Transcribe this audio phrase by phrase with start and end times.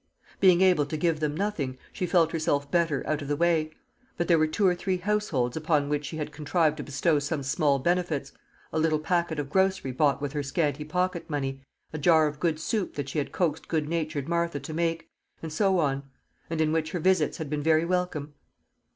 [0.39, 3.69] Being able to give them nothing, she felt herself better out of the way;
[4.17, 7.43] but there were two or three households upon which she had contrived to bestow some
[7.43, 8.31] small benefits
[8.73, 11.61] a little packet of grocery bought with her scanty pocket money,
[11.93, 15.07] a jar of good soup that she had coaxed good natured Martha to make,
[15.43, 16.01] and so on
[16.49, 18.33] and in which her visits had been very welcome.